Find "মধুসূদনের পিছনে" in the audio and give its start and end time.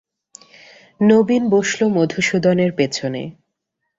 1.87-3.21